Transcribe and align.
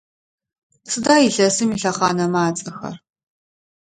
Сыда 0.89 1.15
илъэсым 1.27 1.69
илъэхъанэмэ 1.75 2.39
ацӏэхэр? 2.47 2.95